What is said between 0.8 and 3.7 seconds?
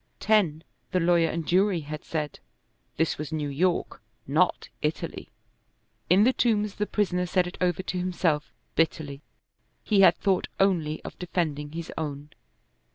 the lawyer and jury had said: this was New